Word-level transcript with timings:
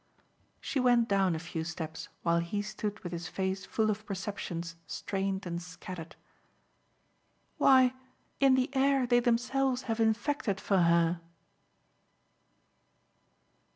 She 0.59 0.79
went 0.79 1.07
down 1.07 1.35
a 1.35 1.37
few 1.39 1.63
steps 1.63 2.09
while 2.23 2.39
he 2.39 2.63
stood 2.63 2.99
with 3.01 3.11
his 3.11 3.27
face 3.27 3.67
full 3.67 3.91
of 3.91 4.03
perceptions 4.07 4.75
strained 4.87 5.45
and 5.45 5.61
scattered. 5.61 6.15
"Why 7.59 7.93
in 8.39 8.55
the 8.55 8.75
air 8.75 9.05
they 9.05 9.19
themselves 9.19 9.83
have 9.83 9.99
infected 9.99 10.59
for 10.59 10.79
her!" 10.79 11.21